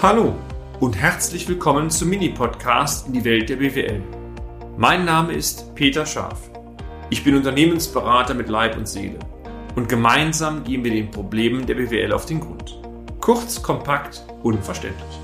Hallo 0.00 0.36
und 0.78 0.96
herzlich 0.96 1.48
willkommen 1.48 1.90
zum 1.90 2.10
Mini-Podcast 2.10 3.08
in 3.08 3.14
die 3.14 3.24
Welt 3.24 3.48
der 3.48 3.56
BWL. 3.56 4.00
Mein 4.76 5.04
Name 5.04 5.32
ist 5.32 5.74
Peter 5.74 6.06
Scharf. 6.06 6.52
Ich 7.10 7.24
bin 7.24 7.34
Unternehmensberater 7.34 8.32
mit 8.34 8.48
Leib 8.48 8.76
und 8.76 8.86
Seele 8.86 9.18
und 9.74 9.88
gemeinsam 9.88 10.62
gehen 10.62 10.84
wir 10.84 10.92
den 10.92 11.10
Problemen 11.10 11.66
der 11.66 11.74
BWL 11.74 12.12
auf 12.12 12.26
den 12.26 12.38
Grund. 12.38 12.80
Kurz, 13.20 13.60
kompakt, 13.60 14.24
unverständlich. 14.44 15.18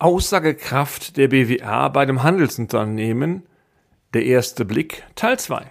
Aussagekraft 0.00 1.18
der 1.18 1.28
BWA 1.28 1.86
bei 1.86 2.04
dem 2.04 2.24
Handelsunternehmen, 2.24 3.46
der 4.12 4.24
erste 4.24 4.64
Blick, 4.64 5.04
Teil 5.14 5.38
2. 5.38 5.70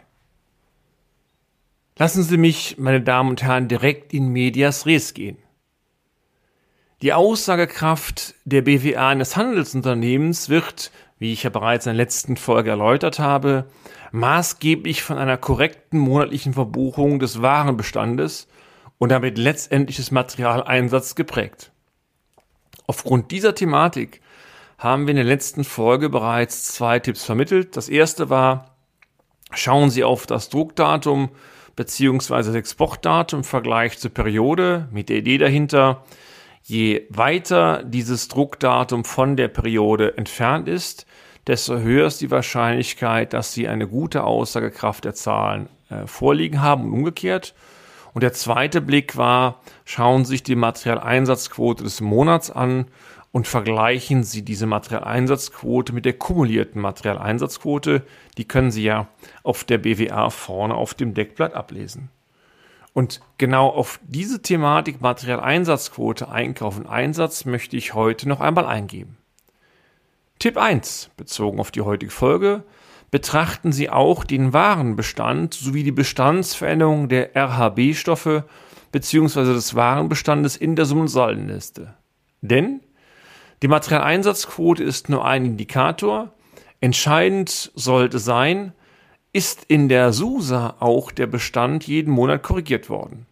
Lassen 2.02 2.24
Sie 2.24 2.38
mich, 2.38 2.80
meine 2.80 3.02
Damen 3.02 3.30
und 3.30 3.44
Herren, 3.44 3.68
direkt 3.68 4.12
in 4.12 4.30
medias 4.30 4.88
res 4.88 5.14
gehen. 5.14 5.38
Die 7.04 7.14
Aussagekraft 7.14 8.34
der 8.44 8.64
BWA 8.64 9.10
eines 9.10 9.38
Handelsunternehmens 9.38 10.50
wird, 10.50 10.92
wie 11.20 11.32
ich 11.32 11.44
ja 11.44 11.52
bereits 11.52 11.86
in 11.86 11.92
der 11.92 12.04
letzten 12.04 12.38
Folge 12.38 12.72
erläutert 12.72 13.20
habe, 13.20 13.68
maßgeblich 14.12 15.04
von 15.04 15.20
einer 15.20 15.38
korrekten 15.38 16.00
monatlichen 16.00 16.56
Verbuchung 16.56 17.20
des 17.20 17.44
Warenbestandes 17.44 18.48
und 18.98 19.10
damit 19.10 19.38
letztendlich 19.38 19.98
des 19.98 20.10
Materialeinsatzes 20.10 21.14
geprägt. 21.14 21.72
Aufgrund 22.88 23.30
dieser 23.30 23.54
Thematik 23.54 24.22
haben 24.80 25.06
wir 25.06 25.12
in 25.12 25.18
der 25.18 25.26
letzten 25.26 25.64
Folge 25.64 26.10
bereits 26.10 26.64
zwei 26.74 26.98
Tipps 26.98 27.24
vermittelt. 27.24 27.78
Das 27.78 27.90
erste 27.90 28.32
war, 28.32 28.74
schauen 29.54 29.92
Sie 29.92 30.04
auf 30.04 30.26
das 30.26 30.50
Druckdatum 30.50 31.30
beziehungsweise 31.76 32.52
das 32.52 32.58
Exportdatum 32.58 33.40
im 33.40 33.44
Vergleich 33.44 33.98
zur 33.98 34.12
Periode 34.12 34.88
mit 34.92 35.10
der 35.10 35.18
Idee 35.18 35.38
dahinter, 35.38 36.04
je 36.64 37.08
weiter 37.10 37.84
dieses 37.84 38.28
Druckdatum 38.28 39.04
von 39.04 39.36
der 39.36 39.48
Periode 39.48 40.18
entfernt 40.18 40.68
ist, 40.68 41.06
desto 41.48 41.80
höher 41.80 42.08
ist 42.08 42.22
die 42.22 42.32
Wahrscheinlichkeit, 42.32 43.34
dass 43.34 43.54
Sie 43.54 43.68
eine 43.68 43.88
gute 43.88 44.24
Aussagekraft 44.24 45.06
der 45.06 45.16
Zahlen 45.16 45.70
äh, 45.90 46.06
vorliegen 46.06 46.62
haben 46.62 46.86
und 46.86 46.94
umgekehrt. 46.94 47.56
Und 48.14 48.22
der 48.24 48.34
zweite 48.34 48.82
Blick 48.82 49.18
war, 49.18 49.62
schauen 49.86 50.26
Sie 50.26 50.32
sich 50.32 50.44
die 50.44 50.56
Materialeinsatzquote 50.56 51.84
des 51.84 52.02
Monats 52.02 52.52
an 52.52 52.86
und 53.32 53.48
vergleichen 53.48 54.24
Sie 54.24 54.44
diese 54.44 54.66
Materialeinsatzquote 54.66 55.94
mit 55.94 56.06
der 56.06 56.14
kumulierten 56.14 56.82
Materialeinsatzquote. 56.82 58.04
Die 58.38 58.48
können 58.48 58.72
Sie 58.72 58.84
ja 58.84 59.08
auf 59.44 59.64
der 59.64 59.78
BWA 59.78 60.30
vorne 60.30 60.76
auf 60.76 60.94
dem 60.94 61.14
Deckblatt 61.14 61.54
ablesen. 61.54 62.10
Und 62.94 63.22
genau 63.38 63.70
auf 63.70 64.02
diese 64.04 64.42
Thematik 64.42 65.00
Materialeinsatzquote, 65.00 66.30
Einkauf 66.30 66.78
und 66.78 66.88
Einsatz 66.88 67.46
möchte 67.46 67.78
ich 67.78 67.94
heute 67.94 68.28
noch 68.28 68.42
einmal 68.42 68.66
eingeben. 68.66 69.18
Tipp 70.40 70.58
1, 70.58 71.12
bezogen 71.16 71.60
auf 71.60 71.72
die 71.72 71.82
heutige 71.82 72.12
Folge, 72.12 72.64
betrachten 73.12 73.72
Sie 73.72 73.90
auch 73.90 74.26
den 74.26 74.52
Warenbestand 74.52 75.54
sowie 75.54 75.84
die 75.84 75.92
Bestandsveränderung 75.92 77.08
der 77.08 77.36
RHB-Stoffe 77.36 78.46
bzw. 78.92 79.54
des 79.54 79.76
Warenbestandes 79.76 80.58
in 80.58 80.76
der 80.76 80.86
Summensaldenliste. 80.86 81.94
Denn 82.42 82.82
die 83.62 83.68
Materialeinsatzquote 83.68 84.84
ist 84.84 85.10
nur 85.10 85.26
ein 85.26 85.46
Indikator. 85.46 86.32
Entscheidend 86.80 87.72
sollte 87.76 88.20
sein, 88.20 88.74
ist 89.34 89.64
in 89.68 89.88
der 89.88 90.14
SUSA 90.14 90.76
auch 90.80 91.12
der 91.12 91.28
Bestand 91.28 91.86
jeden 91.86 92.12
Monat 92.12 92.44
korrigiert 92.44 92.90
worden. 92.90 93.28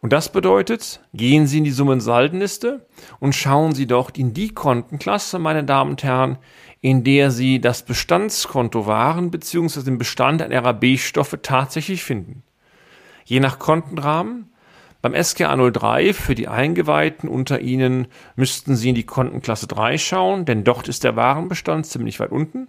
Und 0.00 0.12
das 0.12 0.30
bedeutet, 0.30 1.00
gehen 1.12 1.48
Sie 1.48 1.58
in 1.58 1.64
die 1.64 1.72
Summensaldenliste 1.72 2.86
und 3.18 3.34
schauen 3.34 3.74
Sie 3.74 3.86
dort 3.86 4.16
in 4.16 4.32
die 4.32 4.54
Kontenklasse, 4.54 5.40
meine 5.40 5.64
Damen 5.64 5.90
und 5.90 6.04
Herren, 6.04 6.38
in 6.80 7.02
der 7.02 7.32
Sie 7.32 7.60
das 7.60 7.82
Bestandskonto 7.84 8.86
Waren 8.86 9.32
bzw. 9.32 9.82
den 9.82 9.98
Bestand 9.98 10.40
an 10.40 10.52
RAB-Stoffe 10.52 11.42
tatsächlich 11.42 12.04
finden. 12.04 12.44
Je 13.24 13.40
nach 13.40 13.58
Kontenrahmen 13.58 14.50
beim 15.00 15.14
SKA 15.22 15.56
03 15.56 16.12
für 16.12 16.34
die 16.34 16.48
Eingeweihten 16.48 17.28
unter 17.28 17.60
Ihnen 17.60 18.08
müssten 18.34 18.74
Sie 18.74 18.88
in 18.88 18.94
die 18.96 19.06
Kontenklasse 19.06 19.68
3 19.68 19.96
schauen, 19.96 20.44
denn 20.44 20.64
dort 20.64 20.88
ist 20.88 21.04
der 21.04 21.14
Warenbestand 21.14 21.86
ziemlich 21.86 22.18
weit 22.18 22.32
unten. 22.32 22.68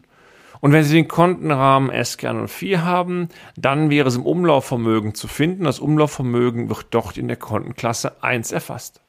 Und 0.61 0.73
wenn 0.73 0.83
Sie 0.83 0.93
den 0.93 1.07
Kontenrahmen 1.07 1.91
SKA 2.03 2.47
04 2.47 2.83
haben, 2.83 3.29
dann 3.55 3.89
wäre 3.89 4.09
es 4.09 4.15
im 4.15 4.25
Umlaufvermögen 4.25 5.15
zu 5.15 5.27
finden. 5.27 5.63
Das 5.63 5.79
Umlaufvermögen 5.79 6.69
wird 6.69 6.87
dort 6.91 7.17
in 7.17 7.27
der 7.27 7.37
Kontenklasse 7.37 8.21
1 8.21 8.51
erfasst. 8.51 9.01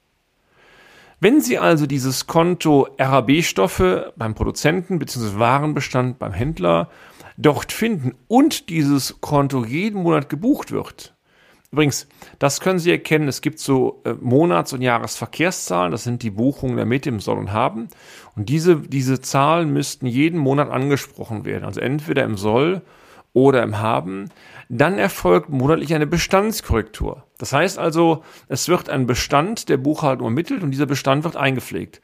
Wenn 1.18 1.42
Sie 1.42 1.58
also 1.58 1.86
dieses 1.86 2.26
Konto 2.26 2.88
RAB-Stoffe 2.98 4.14
beim 4.16 4.34
Produzenten 4.34 4.98
bzw. 4.98 5.38
Warenbestand 5.38 6.18
beim 6.18 6.32
Händler 6.32 6.88
dort 7.36 7.72
finden 7.72 8.14
und 8.28 8.70
dieses 8.70 9.20
Konto 9.20 9.64
jeden 9.66 10.02
Monat 10.02 10.30
gebucht 10.30 10.72
wird, 10.72 11.14
Übrigens, 11.72 12.08
das 12.40 12.60
können 12.60 12.80
Sie 12.80 12.90
erkennen. 12.90 13.28
Es 13.28 13.42
gibt 13.42 13.60
so 13.60 14.00
äh, 14.04 14.14
Monats- 14.14 14.72
und 14.72 14.82
Jahresverkehrszahlen. 14.82 15.92
Das 15.92 16.02
sind 16.02 16.22
die 16.22 16.30
Buchungen 16.30 16.76
der 16.76 16.86
mit 16.86 17.06
im 17.06 17.20
Soll 17.20 17.38
und 17.38 17.52
Haben. 17.52 17.88
Und 18.34 18.48
diese, 18.48 18.76
diese 18.76 19.20
Zahlen 19.20 19.72
müssten 19.72 20.06
jeden 20.06 20.38
Monat 20.38 20.68
angesprochen 20.68 21.44
werden. 21.44 21.64
Also 21.64 21.80
entweder 21.80 22.24
im 22.24 22.36
Soll 22.36 22.82
oder 23.32 23.62
im 23.62 23.78
Haben. 23.78 24.30
Dann 24.68 24.98
erfolgt 24.98 25.48
monatlich 25.48 25.94
eine 25.94 26.06
Bestandskorrektur. 26.06 27.24
Das 27.38 27.52
heißt 27.52 27.78
also, 27.78 28.24
es 28.48 28.68
wird 28.68 28.88
ein 28.88 29.06
Bestand 29.06 29.68
der 29.68 29.76
Buchhaltung 29.76 30.26
ermittelt 30.26 30.64
und 30.64 30.72
dieser 30.72 30.86
Bestand 30.86 31.22
wird 31.22 31.36
eingepflegt. 31.36 32.00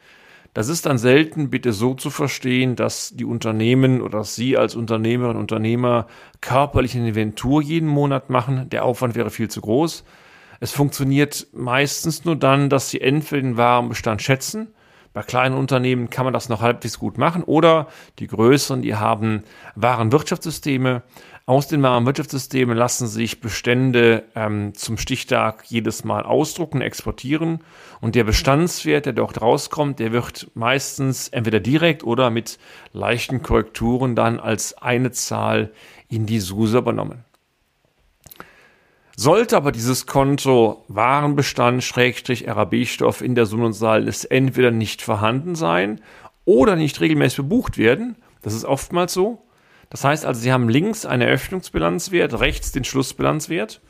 Das 0.57 0.69
ist 0.69 0.87
dann 0.87 0.97
selten 0.97 1.51
bitte 1.51 1.75
so 1.75 1.93
zu 1.93 2.09
verstehen, 2.09 2.77
dass 2.77 3.15
die 3.15 3.27
Unternehmen 3.27 4.01
oder 4.01 4.21
dass 4.21 4.37
Sie 4.37 4.57
als 4.57 4.75
Unternehmerin 4.75 5.37
und 5.37 5.43
Unternehmer 5.43 6.07
körperlich 6.41 6.97
eine 6.97 7.09
Inventur 7.09 7.61
jeden 7.61 7.91
Monat 7.91 8.31
machen. 8.31 8.71
Der 8.71 8.87
Aufwand 8.87 9.17
wäre 9.17 9.29
viel 9.29 9.51
zu 9.51 9.61
groß. 9.61 10.03
Es 10.59 10.73
funktioniert 10.73 11.47
meistens 11.53 12.25
nur 12.25 12.37
dann, 12.37 12.71
dass 12.71 12.89
Sie 12.89 13.03
entweder 13.03 13.43
den 13.43 13.59
Warenbestand 13.59 14.23
schätzen. 14.23 14.69
Bei 15.13 15.21
kleinen 15.21 15.59
Unternehmen 15.59 16.09
kann 16.09 16.25
man 16.25 16.33
das 16.33 16.49
noch 16.49 16.63
halbwegs 16.63 16.99
gut 16.99 17.19
machen 17.19 17.43
oder 17.43 17.89
die 18.19 18.27
größeren, 18.27 18.81
die 18.81 18.95
haben 18.95 19.43
Warenwirtschaftssysteme. 19.75 21.03
Aus 21.49 21.69
den 21.69 21.81
Warenwirtschaftssystemen 21.81 22.77
lassen 22.77 23.07
sich 23.07 23.41
Bestände 23.41 24.25
ähm, 24.35 24.75
zum 24.75 24.99
Stichtag 24.99 25.63
jedes 25.69 26.03
Mal 26.03 26.25
ausdrucken, 26.25 26.81
exportieren 26.81 27.61
und 28.01 28.17
der 28.17 28.25
Bestandswert, 28.25 29.07
der 29.07 29.13
dort 29.13 29.41
rauskommt, 29.41 30.01
der 30.01 30.11
wird 30.11 30.51
meistens 30.55 31.29
entweder 31.29 31.61
direkt 31.61 32.03
oder 32.03 32.31
mit 32.31 32.59
leichten 32.93 33.43
Korrekturen 33.43 34.17
dann 34.17 34.41
als 34.41 34.77
eine 34.79 35.13
Zahl 35.13 35.71
in 36.09 36.27
die 36.27 36.41
SUSE 36.41 36.79
übernommen. 36.79 37.25
Sollte 39.17 39.57
aber 39.57 39.71
dieses 39.71 40.09
Konto 40.09 40.85
Warenbestand 40.89 41.85
Schrägstrich 41.85 42.49
RAB-Stoff 42.49 43.21
in 43.21 43.37
der 43.37 43.47
Summensaldenliste 43.47 44.33
entweder 44.33 44.73
nicht 44.73 45.01
vorhanden 45.01 45.55
sein 45.55 46.01
oder 46.45 46.75
nicht 46.75 47.01
regelmäßig 47.01 47.37
bebucht 47.37 47.79
werden, 47.79 48.17
das 48.43 48.53
ist 48.53 48.65
oftmals 48.65 49.15
so, 49.15 49.46
das 49.91 50.05
heißt 50.05 50.25
also, 50.25 50.41
Sie 50.41 50.53
haben 50.53 50.69
links 50.69 51.07
einen 51.07 51.23
Eröffnungsbilanzwert, 51.23 52.39
rechts 52.41 52.73
den 52.73 52.85
Schlussbilanzwert 52.85 53.81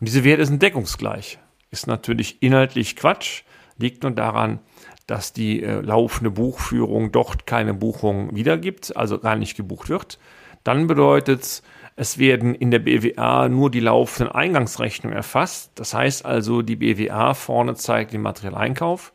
und 0.00 0.08
diese 0.08 0.24
Werte 0.24 0.46
sind 0.46 0.62
deckungsgleich. 0.62 1.38
Ist 1.70 1.86
natürlich 1.86 2.42
inhaltlich 2.42 2.96
Quatsch, 2.96 3.42
liegt 3.78 4.02
nur 4.02 4.12
daran, 4.12 4.60
dass 5.06 5.32
die 5.32 5.62
äh, 5.62 5.80
laufende 5.80 6.30
Buchführung 6.30 7.12
dort 7.12 7.46
keine 7.46 7.74
Buchung 7.74 8.34
wiedergibt, 8.34 8.96
also 8.96 9.18
gar 9.18 9.36
nicht 9.36 9.56
gebucht 9.56 9.88
wird. 9.88 10.18
Dann 10.62 10.86
bedeutet 10.86 11.42
es, 11.42 11.62
es 11.96 12.18
werden 12.18 12.54
in 12.54 12.70
der 12.70 12.80
BWA 12.80 13.48
nur 13.48 13.70
die 13.70 13.80
laufenden 13.80 14.34
Eingangsrechnungen 14.34 15.16
erfasst. 15.16 15.72
Das 15.76 15.94
heißt 15.94 16.24
also, 16.24 16.62
die 16.62 16.76
BWA 16.76 17.34
vorne 17.34 17.74
zeigt 17.74 18.12
den 18.12 18.22
Materialeinkauf. 18.22 19.12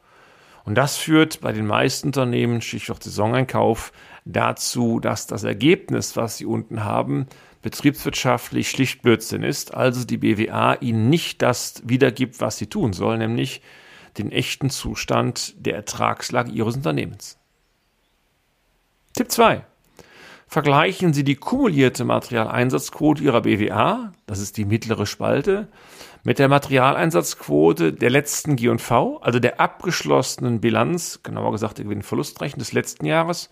Und 0.69 0.75
das 0.75 0.98
führt 0.98 1.42
bei 1.42 1.51
den 1.51 1.66
meisten 1.66 2.10
Unternehmen, 2.10 2.62
Stichwort 2.62 3.01
Saisoneinkauf, 3.01 3.92
dazu, 4.24 5.00
dass 5.00 5.25
das 5.25 5.44
Ergebnis, 5.44 6.16
was 6.16 6.38
sie 6.38 6.45
unten 6.45 6.83
haben, 6.83 7.25
betriebswirtschaftlich 7.63 8.69
schlicht 8.69 9.01
Blödsinn 9.01 9.42
ist, 9.42 9.74
also 9.74 10.06
die 10.06 10.18
BWA 10.18 10.75
ihnen 10.75 11.10
nicht 11.10 11.42
das 11.42 11.81
wiedergibt, 11.86 12.39
was 12.39 12.60
sie 12.60 12.68
tun 12.68 12.94
soll, 12.94 13.18
nämlich 13.18 13.63
den 14.19 14.31
echten 14.31 14.69
Zustand 14.69 15.56
der 15.57 15.74
Ertragslage 15.74 16.51
ihres 16.51 16.75
Unternehmens. 16.75 17.39
Tipp 19.13 19.31
2. 19.31 19.63
Vergleichen 20.45 21.13
Sie 21.13 21.24
die 21.24 21.36
kumulierte 21.36 22.06
Materialeinsatzquote 22.06 23.24
Ihrer 23.24 23.42
BWA, 23.42 24.13
das 24.27 24.38
ist 24.38 24.57
die 24.57 24.65
mittlere 24.65 25.07
Spalte, 25.07 25.68
mit 26.24 26.39
der 26.39 26.48
Materialeinsatzquote 26.48 27.94
der 27.94 28.10
letzten 28.10 28.56
G&V, 28.56 29.18
also 29.18 29.39
der 29.39 29.60
abgeschlossenen 29.60 30.60
Bilanz, 30.60 31.21
genauer 31.24 31.51
gesagt 31.51 31.77
der 31.77 31.86
Gewinn-Verlustrechnung 31.86 32.60
des 32.60 32.74
letzten 32.74 33.06
Jahres 33.06 33.50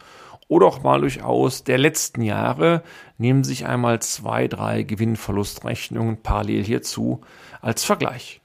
oder 0.47 0.65
auch 0.65 0.83
mal 0.83 1.01
durchaus 1.01 1.63
der 1.63 1.77
letzten 1.77 2.21
Jahre. 2.21 2.83
Nehmen 3.17 3.43
sich 3.43 3.65
einmal 3.65 4.01
zwei, 4.01 4.47
drei 4.47 4.83
Gewinn-Verlustrechnungen 4.83 6.21
parallel 6.21 6.63
hierzu 6.63 7.21
als 7.61 7.83
Vergleich. 7.83 8.41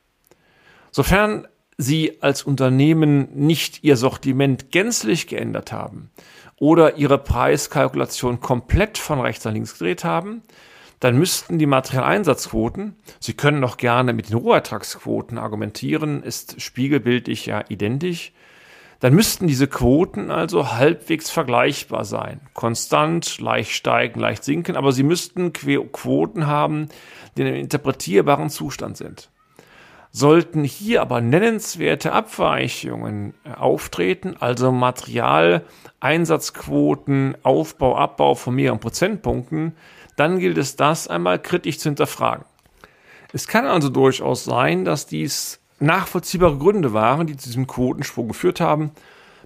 Sofern 0.90 1.46
Sie 1.78 2.22
als 2.22 2.42
Unternehmen 2.42 3.28
nicht 3.34 3.82
Ihr 3.82 3.96
Sortiment 3.96 4.70
gänzlich 4.70 5.26
geändert 5.26 5.72
haben 5.72 6.10
oder 6.60 6.96
Ihre 6.96 7.18
Preiskalkulation 7.18 8.40
komplett 8.40 8.98
von 8.98 9.20
rechts 9.20 9.44
nach 9.44 9.52
links 9.52 9.72
gedreht 9.72 10.04
haben, 10.04 10.42
dann 11.02 11.18
müssten 11.18 11.58
die 11.58 11.66
Materialeinsatzquoten, 11.66 12.94
Sie 13.18 13.32
können 13.32 13.58
noch 13.58 13.76
gerne 13.76 14.12
mit 14.12 14.30
den 14.30 14.36
Rohertragsquoten 14.36 15.36
argumentieren, 15.36 16.22
ist 16.22 16.62
spiegelbildlich 16.62 17.46
ja 17.46 17.64
identisch, 17.68 18.32
dann 19.00 19.12
müssten 19.12 19.48
diese 19.48 19.66
Quoten 19.66 20.30
also 20.30 20.74
halbwegs 20.74 21.28
vergleichbar 21.28 22.04
sein. 22.04 22.40
Konstant, 22.54 23.40
leicht 23.40 23.72
steigen, 23.72 24.20
leicht 24.20 24.44
sinken, 24.44 24.76
aber 24.76 24.92
sie 24.92 25.02
müssten 25.02 25.52
Quoten 25.52 26.46
haben, 26.46 26.88
die 27.36 27.40
in 27.40 27.48
einem 27.48 27.56
interpretierbaren 27.56 28.48
Zustand 28.48 28.96
sind. 28.96 29.28
Sollten 30.12 30.62
hier 30.62 31.02
aber 31.02 31.20
nennenswerte 31.20 32.12
Abweichungen 32.12 33.34
äh, 33.42 33.54
auftreten, 33.54 34.36
also 34.38 34.70
Materialeinsatzquoten, 34.70 37.38
Aufbau, 37.42 37.96
Abbau 37.96 38.36
von 38.36 38.54
mehreren 38.54 38.78
Prozentpunkten, 38.78 39.74
dann 40.16 40.38
gilt 40.38 40.58
es 40.58 40.76
das 40.76 41.08
einmal 41.08 41.38
kritisch 41.38 41.78
zu 41.78 41.88
hinterfragen. 41.88 42.44
Es 43.32 43.48
kann 43.48 43.66
also 43.66 43.88
durchaus 43.88 44.44
sein, 44.44 44.84
dass 44.84 45.06
dies 45.06 45.60
nachvollziehbare 45.80 46.58
Gründe 46.58 46.92
waren, 46.92 47.26
die 47.26 47.36
zu 47.36 47.48
diesem 47.48 47.66
Quotensprung 47.66 48.28
geführt 48.28 48.60
haben. 48.60 48.92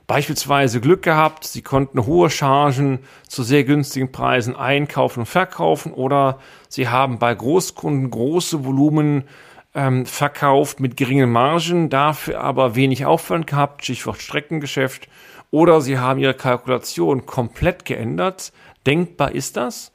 Beispielsweise 0.07 0.81
Glück 0.81 1.03
gehabt, 1.03 1.45
sie 1.45 1.63
konnten 1.63 2.07
hohe 2.07 2.31
Chargen 2.31 3.01
zu 3.27 3.43
sehr 3.43 3.65
günstigen 3.65 4.13
Preisen 4.13 4.55
einkaufen 4.55 5.21
und 5.21 5.27
verkaufen 5.27 5.93
oder 5.93 6.39
sie 6.69 6.89
haben 6.89 7.19
bei 7.19 7.35
Großkunden 7.35 8.11
große 8.11 8.65
Volumen 8.65 9.25
ähm, 9.75 10.07
verkauft 10.07 10.79
mit 10.79 10.97
geringen 10.97 11.31
Margen, 11.31 11.91
dafür 11.91 12.41
aber 12.41 12.77
wenig 12.77 13.05
Aufwand 13.05 13.49
gehabt, 13.49 13.83
Stichwort 13.83 14.23
Streckengeschäft, 14.23 15.09
oder 15.51 15.81
sie 15.81 15.99
haben 15.99 16.21
ihre 16.21 16.35
Kalkulation 16.35 17.27
komplett 17.27 17.85
geändert. 17.85 18.53
Denkbar 18.87 19.33
ist 19.33 19.57
das. 19.57 19.93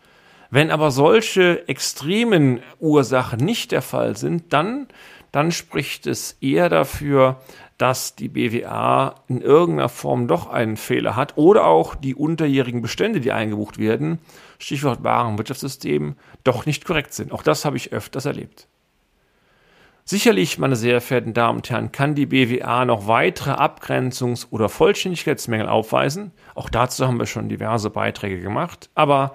Wenn 0.51 0.69
aber 0.69 0.92
solche 0.92 1.68
extremen 1.68 2.59
Ursachen 2.80 3.39
nicht 3.39 3.71
der 3.71 3.81
Fall 3.81 4.15
sind, 4.15 4.53
dann 4.53 4.88
dann 5.31 5.51
spricht 5.51 6.07
es 6.07 6.38
eher 6.42 6.69
dafür, 6.69 7.38
dass 7.77 8.15
die 8.15 8.27
BWA 8.27 9.15
in 9.27 9.42
irgendeiner 9.42 9.89
Form 9.89 10.27
doch 10.27 10.50
einen 10.50 10.77
Fehler 10.77 11.15
hat 11.15 11.38
oder 11.38 11.65
auch 11.65 11.95
die 11.95 12.13
unterjährigen 12.13 12.81
Bestände, 12.81 13.21
die 13.21 13.31
eingebucht 13.31 13.80
werden, 13.80 14.19
Stichwort 14.59 15.03
Warenwirtschaftssystem, 15.03 16.15
doch 16.44 16.65
nicht 16.65 16.86
korrekt 16.86 17.13
sind. 17.13 17.31
Auch 17.31 17.44
das 17.44 17.65
habe 17.65 17.77
ich 17.77 17.92
öfters 17.92 18.25
erlebt. 18.25 18.68
Sicherlich, 20.03 20.57
meine 20.57 20.75
sehr 20.75 21.00
verehrten 21.00 21.33
Damen 21.33 21.59
und 21.59 21.69
Herren, 21.69 21.92
kann 21.92 22.15
die 22.15 22.25
BWA 22.25 22.86
noch 22.86 23.07
weitere 23.07 23.51
Abgrenzungs- 23.51 24.48
oder 24.51 24.68
Vollständigkeitsmängel 24.68 25.69
aufweisen. 25.69 26.31
Auch 26.53 26.69
dazu 26.69 27.07
haben 27.07 27.19
wir 27.19 27.27
schon 27.27 27.50
diverse 27.50 27.89
Beiträge 27.89 28.42
gemacht. 28.42 28.89
Aber 28.94 29.33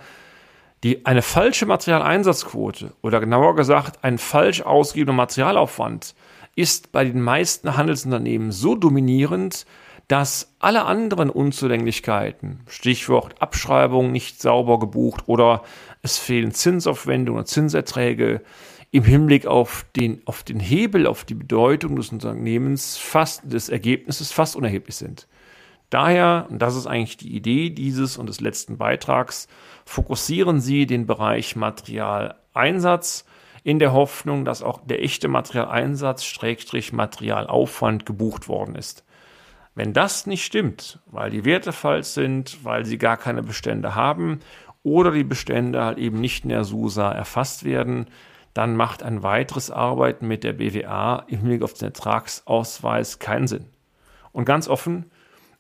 die, 0.85 1.07
eine 1.07 1.23
falsche 1.23 1.67
Materialeinsatzquote 1.67 2.93
oder 3.03 3.21
genauer 3.21 3.57
gesagt 3.57 4.05
ein 4.05 4.19
falsch 4.19 4.63
ausgegebener 4.63 5.17
Materialaufwand 5.17 6.15
ist 6.55 6.93
bei 6.93 7.05
den 7.05 7.21
meisten 7.21 7.77
Handelsunternehmen 7.77 8.53
so 8.53 8.75
dominierend, 8.75 9.67
dass 10.09 10.55
alle 10.59 10.85
anderen 10.85 11.31
Unzulänglichkeiten, 11.31 12.61
Stichwort 12.69 13.41
Abschreibung 13.43 14.13
nicht 14.13 14.41
sauber 14.41 14.79
gebucht 14.79 15.25
oder 15.27 15.63
es 16.03 16.19
fehlen 16.19 16.53
Zinsaufwendungen 16.53 17.41
und 17.41 17.47
Zinserträge, 17.47 18.43
im 18.93 19.03
Hinblick 19.03 19.47
auf 19.47 19.85
den, 19.97 20.23
auf 20.27 20.43
den 20.43 20.61
Hebel, 20.61 21.07
auf 21.07 21.25
die 21.25 21.35
Bedeutung 21.35 21.97
des 21.97 22.13
Unternehmens 22.13 22.97
fast, 22.97 23.53
des 23.53 23.69
Ergebnisses 23.69 24.33
fast 24.33 24.57
unerheblich 24.57 24.97
sind. 24.97 25.27
Daher, 25.91 26.47
und 26.51 26.61
das 26.61 26.75
ist 26.75 26.87
eigentlich 26.87 27.17
die 27.17 27.35
Idee 27.35 27.71
dieses 27.71 28.19
und 28.19 28.29
des 28.29 28.41
letzten 28.41 28.77
Beitrags, 28.77 29.47
fokussieren 29.85 30.61
Sie 30.61 30.87
den 30.87 31.07
Bereich 31.07 31.55
Materialeinsatz 31.55 33.25
in 33.63 33.79
der 33.79 33.93
Hoffnung, 33.93 34.45
dass 34.45 34.63
auch 34.63 34.81
der 34.85 35.03
echte 35.03 35.29
Materialeinsatz 35.29 36.25
Schrägstrich 36.25 36.93
Materialaufwand 36.93 38.07
gebucht 38.07 38.49
worden 38.49 38.75
ist. 38.75 39.05
Wenn 39.75 39.93
das 39.93 40.27
nicht 40.27 40.45
stimmt, 40.45 41.01
weil 41.07 41.31
die 41.31 41.45
Werte 41.45 41.73
falsch 41.73 42.07
sind, 42.09 42.65
weil 42.65 42.85
Sie 42.85 42.97
gar 42.97 43.17
keine 43.17 43.43
Bestände 43.43 43.95
haben 43.95 44.41
oder 44.83 45.11
die 45.11 45.25
Bestände 45.25 45.85
halt 45.85 45.99
eben 45.99 46.21
nicht 46.21 46.45
in 46.45 46.51
der 46.51 46.65
SUSA 46.65 47.13
erfasst 47.13 47.65
werden, 47.65 48.07
dann 48.55 48.75
macht 48.75 49.03
ein 49.03 49.23
weiteres 49.23 49.71
Arbeiten 49.71 50.27
mit 50.27 50.45
der 50.45 50.55
BWA 50.55 51.25
im 51.29 51.41
Hinblick 51.41 51.63
auf 51.63 51.75
den 51.75 51.89
Ertragsausweis 51.89 53.19
keinen 53.19 53.49
Sinn. 53.49 53.67
Und 54.33 54.47
ganz 54.47 54.67
offen, 54.67 55.11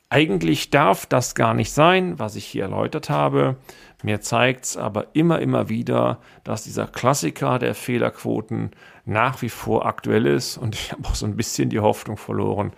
eigentlich 0.08 0.70
darf 0.70 1.06
das 1.06 1.34
gar 1.34 1.54
nicht 1.54 1.72
sein, 1.72 2.18
was 2.18 2.36
ich 2.36 2.44
hier 2.44 2.64
erläutert 2.64 3.10
habe. 3.10 3.56
Mir 4.02 4.20
zeigt 4.20 4.64
es 4.64 4.76
aber 4.76 5.08
immer, 5.14 5.40
immer 5.40 5.68
wieder, 5.68 6.18
dass 6.44 6.64
dieser 6.64 6.86
Klassiker 6.86 7.58
der 7.58 7.74
Fehlerquoten 7.74 8.70
nach 9.04 9.42
wie 9.42 9.48
vor 9.48 9.86
aktuell 9.86 10.26
ist 10.26 10.58
und 10.58 10.74
ich 10.74 10.92
habe 10.92 11.06
auch 11.08 11.14
so 11.14 11.26
ein 11.26 11.36
bisschen 11.36 11.70
die 11.70 11.80
Hoffnung 11.80 12.16
verloren, 12.16 12.72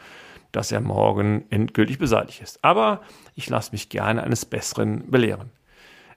dass 0.53 0.73
er 0.73 0.81
morgen 0.81 1.45
endgültig 1.51 1.99
beseitigt 1.99 2.41
ist. 2.41 2.65
Aber 2.65 3.03
ich 3.35 3.51
lasse 3.51 3.73
mich 3.73 3.89
gerne 3.89 4.23
eines 4.23 4.47
Besseren 4.47 5.11
belehren. 5.11 5.51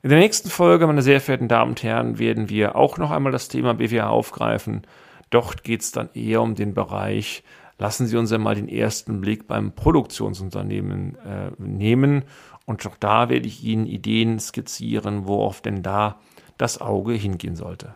In 0.04 0.10
der 0.10 0.20
nächsten 0.20 0.50
Folge, 0.50 0.88
meine 0.88 1.02
sehr 1.02 1.22
verehrten 1.22 1.48
Damen 1.48 1.72
und 1.72 1.84
Herren, 1.84 2.18
werden 2.18 2.50
wir 2.50 2.76
auch 2.76 2.98
noch 2.98 3.12
einmal 3.12 3.32
das 3.32 3.50
Thema 3.50 3.74
BWA 3.74 4.08
aufgreifen. 4.08 4.82
Dort 5.30 5.64
geht 5.64 5.82
es 5.82 5.92
dann 5.92 6.10
eher 6.14 6.42
um 6.42 6.56
den 6.56 6.74
Bereich 6.74 7.44
lassen 7.82 8.06
Sie 8.06 8.16
uns 8.16 8.32
einmal 8.32 8.54
den 8.54 8.70
ersten 8.70 9.22
Blick 9.22 9.48
beim 9.48 9.72
Produktionsunternehmen 9.72 11.18
äh, 11.26 11.50
nehmen. 11.58 12.26
Und 12.68 12.86
auch 12.86 12.96
da 13.00 13.30
werde 13.30 13.48
ich 13.48 13.64
Ihnen 13.64 13.88
Ideen 13.88 14.40
skizzieren, 14.40 15.26
worauf 15.26 15.62
denn 15.62 15.82
da 15.82 16.20
das 16.60 16.80
Auge 16.80 17.14
hingehen 17.14 17.56
sollte. 17.56 17.96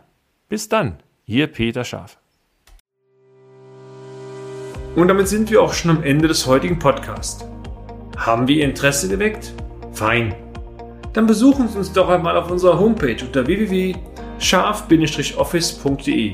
Bis 0.50 0.70
dann, 0.70 0.98
Ihr 1.28 1.46
Peter 1.46 1.84
Schaf. 1.84 2.18
Und 4.96 5.08
damit 5.08 5.28
sind 5.28 5.52
wir 5.52 5.62
auch 5.62 5.74
schon 5.74 5.92
am 5.92 6.02
Ende 6.02 6.28
des 6.28 6.48
heutigen 6.48 6.80
Podcasts. 6.80 7.46
Haben 8.18 8.48
wir 8.48 8.56
Ihr 8.56 8.66
Interesse 8.66 9.08
geweckt? 9.08 9.54
Fein. 9.92 10.34
Dann 11.14 11.28
besuchen 11.28 11.68
Sie 11.68 11.78
uns 11.78 11.94
doch 11.94 12.10
einmal 12.10 12.36
auf 12.38 12.50
unserer 12.50 12.80
Homepage 12.80 13.24
unter 13.24 13.46
www.scharf-office.de 13.46 16.34